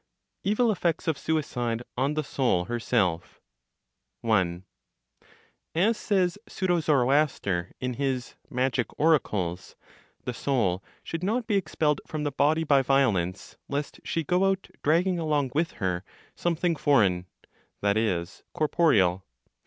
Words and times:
EVIL 0.43 0.71
EFFECTS 0.71 1.07
OF 1.07 1.15
SUICIDE 1.15 1.83
ON 1.95 2.15
THE 2.15 2.23
SOUL 2.23 2.65
HERSELF. 2.65 3.39
1. 4.21 4.63
(As 5.75 5.95
says 5.95 6.39
pseudo 6.47 6.79
Zoroaster, 6.79 7.73
in 7.79 7.93
his 7.93 8.33
Magic 8.49 8.87
Oracles), 8.99 9.75
"The 10.23 10.33
soul 10.33 10.83
should 11.03 11.23
not 11.23 11.45
be 11.45 11.53
expelled 11.55 12.01
from 12.07 12.23
the 12.23 12.31
body 12.31 12.63
by 12.63 12.81
violence, 12.81 13.57
lest 13.69 13.99
she 14.03 14.23
go 14.23 14.45
out 14.45 14.69
(dragging 14.81 15.19
along 15.19 15.51
with 15.53 15.73
her 15.73 16.03
something 16.35 16.75
foreign," 16.75 17.27
that 17.81 17.95
is, 17.95 18.41
corporeal). 18.55 19.23